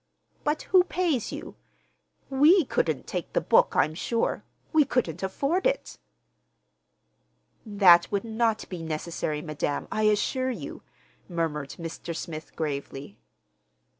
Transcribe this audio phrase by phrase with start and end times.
[0.43, 1.55] "But who pays you?
[2.27, 4.43] we couldn't take the book, I'm sure.
[4.73, 5.99] We couldn't afford it."
[7.67, 10.81] "That would not be necessary, madam, I assure you,"
[11.29, 12.15] murmured Mr.
[12.15, 13.15] Smith gravely.